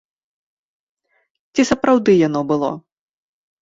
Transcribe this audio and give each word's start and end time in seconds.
Ці 1.53 1.61
сапраўды 1.73 2.11
яно 2.27 2.47
было? 2.55 2.77